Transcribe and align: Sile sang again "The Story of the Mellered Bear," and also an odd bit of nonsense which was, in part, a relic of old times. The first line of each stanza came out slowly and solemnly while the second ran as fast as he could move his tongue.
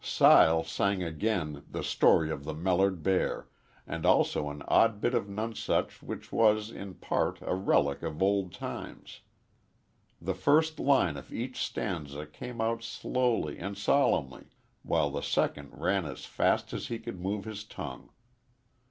Sile 0.03 0.63
sang 0.63 1.03
again 1.03 1.63
"The 1.69 1.83
Story 1.83 2.31
of 2.31 2.43
the 2.43 2.55
Mellered 2.55 3.03
Bear," 3.03 3.47
and 3.85 4.03
also 4.03 4.49
an 4.49 4.63
odd 4.67 4.99
bit 4.99 5.13
of 5.13 5.29
nonsense 5.29 6.01
which 6.01 6.31
was, 6.31 6.71
in 6.71 6.95
part, 6.95 7.37
a 7.43 7.53
relic 7.53 8.01
of 8.01 8.19
old 8.23 8.51
times. 8.51 9.19
The 10.19 10.33
first 10.33 10.79
line 10.79 11.17
of 11.17 11.31
each 11.31 11.63
stanza 11.63 12.25
came 12.25 12.59
out 12.59 12.81
slowly 12.81 13.59
and 13.59 13.77
solemnly 13.77 14.47
while 14.81 15.11
the 15.11 15.21
second 15.21 15.69
ran 15.79 16.07
as 16.07 16.25
fast 16.25 16.73
as 16.73 16.87
he 16.87 16.97
could 16.97 17.19
move 17.21 17.45
his 17.45 17.63
tongue. 17.63 18.09